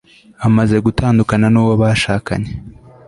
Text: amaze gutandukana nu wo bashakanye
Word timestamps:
amaze 0.47 0.75
gutandukana 0.85 1.47
nu 1.53 1.61
wo 1.67 1.73
bashakanye 1.81 2.51